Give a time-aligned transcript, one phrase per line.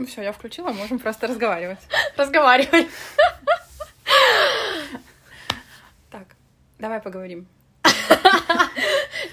[0.00, 1.78] Ну все, я включила, можем просто разговаривать.
[2.16, 2.88] Разговаривай.
[6.10, 6.26] Так,
[6.78, 7.46] давай поговорим.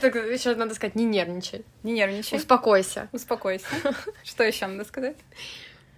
[0.02, 1.64] Так еще надо сказать, не нервничай.
[1.84, 2.38] Не нервничай.
[2.38, 3.08] Успокойся.
[3.14, 3.66] Успокойся.
[4.26, 5.16] Что еще надо сказать?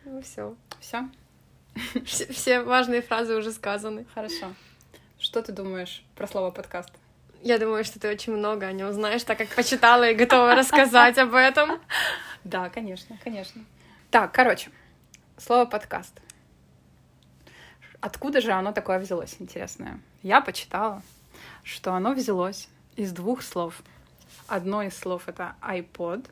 [0.05, 0.55] Ну все.
[0.79, 1.09] Все?
[2.05, 4.05] Все важные фразы уже сказаны.
[4.13, 4.53] Хорошо.
[5.19, 6.93] Что ты думаешь про слово подкаст?
[7.41, 11.17] Я думаю, что ты очень много о нем знаешь, так как почитала и готова рассказать
[11.17, 11.81] об этом.
[12.43, 13.63] Да, конечно, конечно.
[14.11, 14.71] Так, короче,
[15.37, 16.19] слово подкаст.
[18.01, 19.99] Откуда же оно такое взялось, интересное?
[20.23, 21.03] Я почитала,
[21.63, 23.83] что оно взялось из двух слов.
[24.47, 26.27] Одно из слов— это iPod,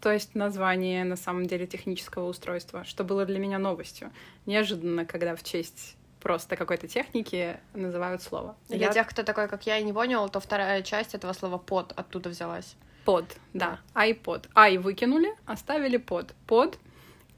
[0.00, 4.12] то есть название, на самом деле, технического устройства, что было для меня новостью.
[4.46, 8.54] Неожиданно, когда в честь просто какой-то техники называют слово.
[8.68, 11.58] Для Я- тех, кто такой, как я, и не понял, то вторая часть этого слова
[11.58, 12.76] под оттуда взялась.
[13.04, 14.48] Под, да, iPod.
[14.54, 16.34] I выкинули, оставили под.
[16.46, 16.78] Под,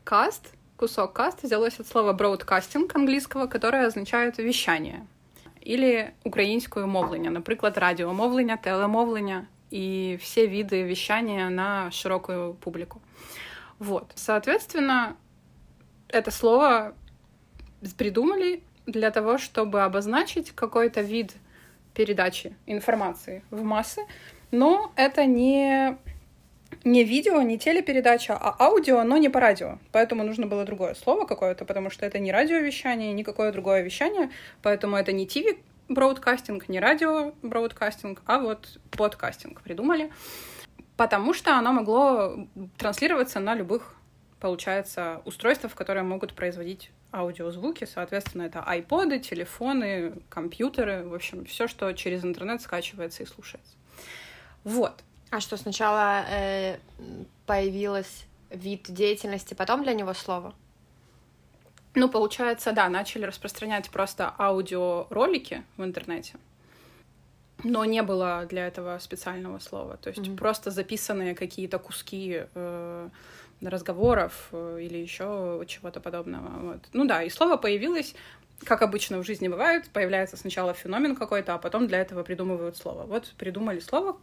[0.04, 5.06] каст, кусок каст взялось от слова broadcasting английского, которое означает вещание.
[5.60, 13.02] Или українською мовлення, наприклад, радіомовлення, телемовлення и все виды вещания на широкую публику.
[13.78, 14.12] Вот.
[14.14, 15.16] Соответственно,
[16.08, 16.94] это слово
[17.96, 21.34] придумали для того, чтобы обозначить какой-то вид
[21.94, 24.02] передачи информации в массы,
[24.50, 25.96] но это не,
[26.84, 29.78] не видео, не телепередача, а аудио, но не по радио.
[29.92, 34.30] Поэтому нужно было другое слово какое-то, потому что это не радиовещание, никакое другое вещание,
[34.62, 40.10] поэтому это не ТВ бродкастинг, не радио бродкастинг, а вот подкастинг придумали,
[40.96, 43.94] потому что оно могло транслироваться на любых,
[44.40, 51.92] получается, устройствах, которые могут производить аудиозвуки, соответственно, это айподы, телефоны, компьютеры, в общем, все, что
[51.92, 53.74] через интернет скачивается и слушается.
[54.66, 54.94] Вот.
[55.30, 56.78] А что, сначала э,
[57.46, 60.54] появилось вид деятельности, потом для него слово?
[61.94, 66.34] Ну, получается, да, начали распространять просто аудиоролики в интернете,
[67.62, 69.96] но не было для этого специального слова.
[69.98, 70.36] То есть Мгм.
[70.36, 73.08] просто записанные какие-то куски э,
[73.62, 76.72] разговоров э, или еще чего-то подобного.
[76.72, 76.80] Вот.
[76.92, 78.16] Ну да, и слово появилось,
[78.64, 83.04] как обычно в жизни бывает, появляется сначала феномен какой-то, а потом для этого придумывают слово.
[83.04, 84.16] Вот придумали слово,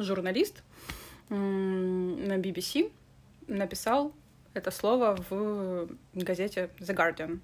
[0.00, 0.62] журналист
[1.28, 2.90] на BBC
[3.46, 4.12] написал
[4.54, 7.40] это слово в газете The Guardian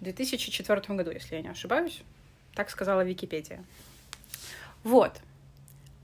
[0.00, 2.02] в 2004 году, если я не ошибаюсь.
[2.54, 3.64] Так сказала Википедия.
[4.82, 5.20] Вот.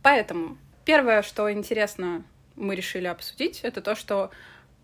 [0.03, 2.23] Поэтому первое, что интересно,
[2.57, 4.31] мы решили обсудить, это то, что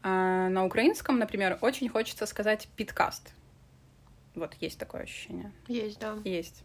[0.02, 3.32] э, на украинском, например, очень хочется сказать питкаст.
[4.34, 5.52] Вот есть такое ощущение.
[5.68, 6.16] Есть, да.
[6.24, 6.64] Есть.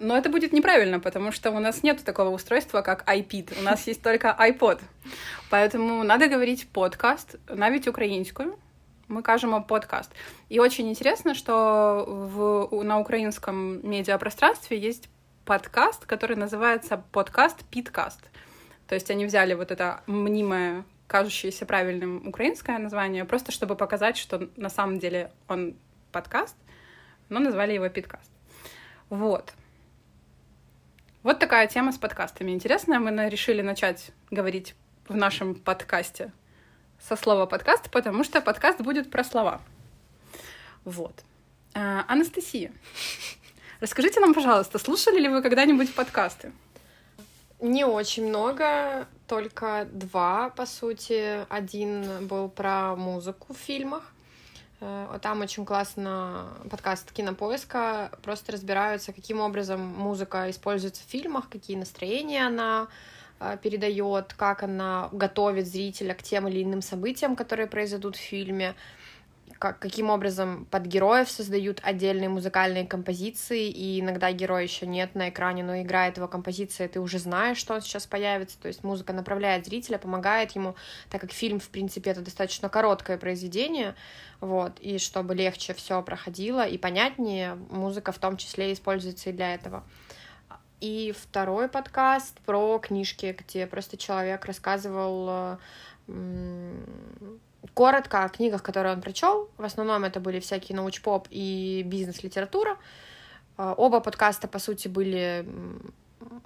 [0.00, 3.58] Но это будет неправильно, потому что у нас нет такого устройства, как iPad.
[3.60, 4.80] У нас есть только iPod.
[5.50, 8.58] Поэтому надо говорить подкаст, навіть українською.
[9.08, 10.10] Мы кажем подкаст.
[10.48, 15.10] И очень интересно, что в, на украинском медиапространстве есть
[15.44, 18.20] подкаст, который называется подкаст Питкаст.
[18.88, 24.48] То есть они взяли вот это мнимое, кажущееся правильным украинское название, просто чтобы показать, что
[24.56, 25.74] на самом деле он
[26.10, 26.56] подкаст,
[27.28, 28.30] но назвали его Питкаст.
[29.10, 29.52] Вот.
[31.22, 32.50] Вот такая тема с подкастами.
[32.50, 32.98] Интересная.
[32.98, 34.74] Мы решили начать говорить
[35.08, 36.32] в нашем подкасте
[36.98, 39.60] со слова подкаст, потому что подкаст будет про слова.
[40.84, 41.22] Вот.
[41.74, 42.72] А, Анастасия,
[43.80, 46.52] расскажите нам, пожалуйста, слушали ли вы когда-нибудь подкасты?
[47.60, 51.46] Не очень много, только два, по сути.
[51.48, 54.12] Один был про музыку в фильмах.
[54.82, 58.10] Э, Там очень классно подкаст Кинопоиска.
[58.22, 62.88] Просто разбираются, каким образом музыка используется в фильмах, какие настроения она
[63.38, 68.74] э, передает, как она готовит зрителя к тем или иным событиям, которые произойдут в фильме,
[69.58, 75.28] как, каким образом под героев создают отдельные музыкальные композиции, и иногда героя еще нет на
[75.28, 79.12] экране, но играет его композиция, ты уже знаешь, что он сейчас появится, то есть музыка
[79.12, 80.74] направляет зрителя, помогает ему,
[81.10, 83.94] так как фильм, в принципе, это достаточно короткое произведение,
[84.40, 89.54] вот, и чтобы легче все проходило и понятнее, музыка в том числе используется и для
[89.54, 89.84] этого.
[90.80, 95.58] И второй подкаст про книжки, где просто человек рассказывал
[96.08, 96.74] э,
[97.74, 99.48] коротко о книгах, которые он прочел.
[99.56, 102.76] В основном это были всякие научпоп и бизнес-литература.
[103.58, 105.46] Э, Оба подкаста, по сути, были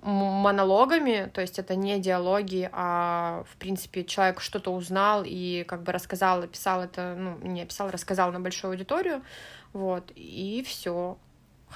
[0.03, 5.93] монологами, то есть это не диалоги, а, в принципе, человек что-то узнал и как бы
[5.93, 9.23] рассказал, описал это, ну, не описал, рассказал на большую аудиторию,
[9.73, 11.19] вот, и все.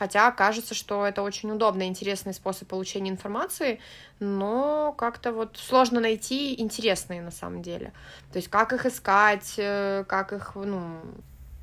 [0.01, 3.81] Хотя кажется, что это очень удобный, интересный способ получения информации,
[4.19, 7.93] но как-то вот сложно найти интересные на самом деле.
[8.33, 11.03] То есть как их искать, э, как их, ну,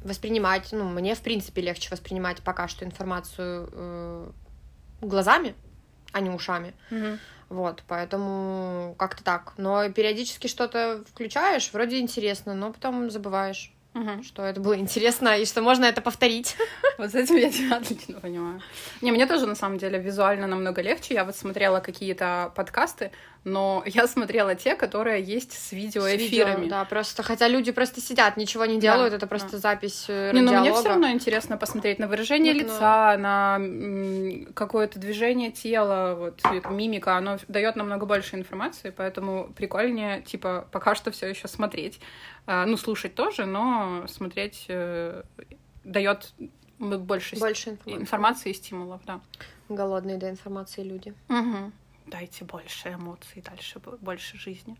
[0.03, 0.69] воспринимать.
[0.71, 4.29] Ну, мне, в принципе, легче воспринимать пока что информацию э,
[5.01, 5.55] глазами,
[6.11, 6.75] а не ушами.
[6.91, 7.17] Мгм.
[7.49, 9.53] Вот, поэтому как-то так.
[9.57, 14.23] Но периодически что-то включаешь, вроде интересно, но потом забываешь, Мгм.
[14.23, 16.55] что это было интересно и что можно это повторить.
[16.99, 18.61] Вот с этим я тебя отлично понимаю.
[19.01, 21.15] Не, мне тоже, на самом деле, визуально намного легче.
[21.15, 23.11] Я вот смотрела какие-то подкасты,
[23.47, 26.67] но я смотрела те, которые есть с С видео, видеоэфирами.
[26.67, 30.59] Да, просто, хотя люди просто сидят, ничего не делают, это просто запись э, Не, ну
[30.59, 32.59] мне все равно интересно посмотреть на выражение ну.
[32.59, 40.21] лица, на м, какое-то движение тела, вот мимика, оно дает намного больше информации, поэтому прикольнее,
[40.21, 41.99] типа, пока что все еще смотреть.
[42.45, 44.67] А, Ну, слушать тоже, но смотреть
[45.83, 46.33] дает
[46.79, 48.01] больше, Больше информации.
[48.01, 49.21] информации и стимулов, да.
[49.69, 51.13] Голодные до информации люди.
[51.27, 51.73] Мгм.
[52.07, 54.77] Дайте больше эмоций, дальше бо- больше жизни.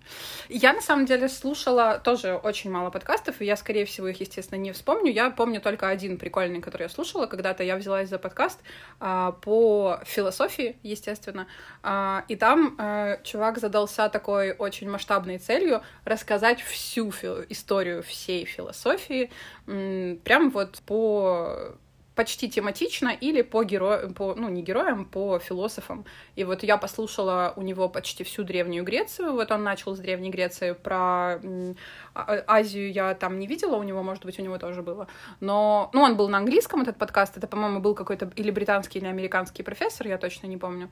[0.48, 4.58] Я, на самом деле, слушала тоже очень мало подкастов, и я, скорее всего, их, естественно,
[4.58, 5.12] не вспомню.
[5.12, 7.26] Я помню только один прикольный, который я слушала.
[7.26, 8.62] Когда-то я взялась за подкаст
[9.02, 11.48] а, по философии, естественно.
[11.84, 18.46] А, и там э, чувак задался такой очень масштабной целью рассказать всю фи- историю всей
[18.46, 19.32] философии,
[19.68, 21.76] м, прям вот по
[22.18, 26.04] почти тематично или по героям, по, ну, не героям, по философам.
[26.36, 30.32] И вот я послушала у него почти всю Древнюю Грецию, вот он начал с Древней
[30.32, 31.76] Греции, про м,
[32.14, 35.08] А- Азию я там не видела, у него, может быть, у него тоже было.
[35.40, 39.06] Но, ну, он был на английском, этот подкаст, это, по-моему, был какой-то или британский, или
[39.08, 40.90] американский профессор, я точно не помню.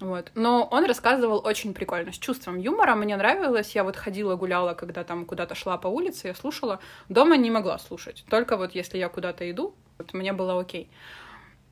[0.00, 0.30] Вот.
[0.34, 2.94] Но он рассказывал очень прикольно, с чувством юмора.
[2.94, 3.74] Мне нравилось.
[3.74, 6.80] Я вот ходила, гуляла, когда там куда-то шла по улице, я слушала.
[7.08, 8.24] Дома не могла слушать.
[8.28, 10.90] Только вот если я куда-то иду, вот мне было окей.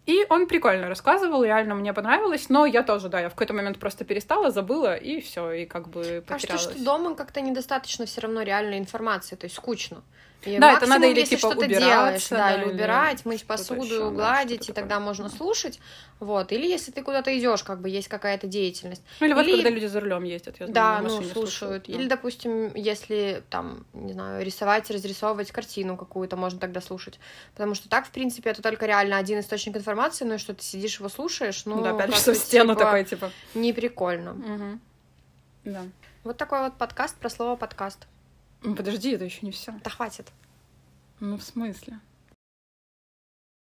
[0.07, 3.79] И он прикольно рассказывал, реально мне понравилось, но я тоже, да, я в какой-то момент
[3.79, 6.63] просто перестала, забыла, и все, и как бы Кажется, потерялась.
[6.77, 10.03] что дома как-то недостаточно все равно реальной информации, то есть скучно.
[10.47, 14.11] И Да, это надо или, если типа, что-то делаешь, да, да, или убирать, мыть посуду,
[14.11, 15.81] гладить, и тогда можно слушать.
[16.21, 16.53] Вот.
[16.53, 19.03] Или если ты куда-то идешь, как бы есть какая-то деятельность.
[19.21, 21.89] Ну, или вот Или- когда люди за рулем ездят, я Да, знаю, ну, слушают.
[21.89, 27.19] Или, допустим, если там, не знаю, рисовать, разрисовывать картину какую-то, можно тогда слушать.
[27.55, 30.63] Потому что так, в принципе, это только реально один источник информации, но и что ты
[30.63, 33.31] сидишь его слушаешь, ну, да, пять как-то, часов в стену типа, такой, типа.
[33.55, 34.35] Не прикольно.
[34.35, 34.81] Мгм.
[35.65, 35.83] Да.
[36.23, 38.07] Вот такой вот подкаст про слово подкаст.
[38.73, 39.75] Подожди, это еще не все.
[39.85, 40.33] Да хватит.
[41.21, 42.01] Ну, в смысле?